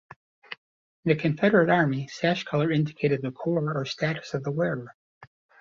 In 1.05 1.09
the 1.15 1.15
Confederate 1.15 1.69
Army, 1.69 2.07
sash 2.07 2.43
colour 2.43 2.71
indicated 2.71 3.21
the 3.21 3.29
corps 3.31 3.75
or 3.77 3.85
status 3.85 4.33
of 4.33 4.43
the 4.43 4.49
wearer. 4.49 4.95